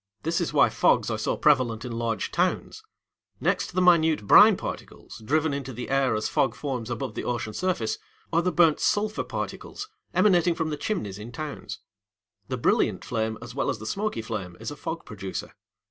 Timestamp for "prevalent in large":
1.37-2.31